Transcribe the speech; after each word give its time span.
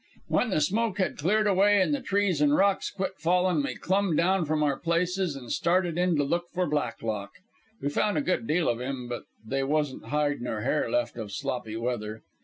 "When 0.29 0.49
the 0.49 0.61
smoke 0.61 0.97
had 0.97 1.15
cleared 1.19 1.45
away 1.45 1.79
an' 1.79 1.91
the 1.91 2.01
trees 2.01 2.41
and 2.41 2.55
rocks 2.55 2.89
quit 2.89 3.19
falling, 3.19 3.61
we 3.61 3.75
clumb 3.75 4.15
down 4.15 4.45
from 4.45 4.63
our 4.63 4.75
places 4.79 5.37
an' 5.37 5.49
started 5.49 5.95
in 5.95 6.15
to 6.15 6.23
look 6.23 6.45
for 6.55 6.65
Black 6.65 7.03
lock. 7.03 7.29
We 7.83 7.89
found 7.89 8.17
a 8.17 8.21
good 8.21 8.47
deal 8.47 8.67
of 8.67 8.81
him, 8.81 9.07
but 9.07 9.25
they 9.45 9.63
wasn't 9.63 10.05
hide 10.05 10.41
nor 10.41 10.61
hair 10.61 10.89
left 10.89 11.17
of 11.17 11.31
Sloppy 11.31 11.75
Weather. 11.75 12.23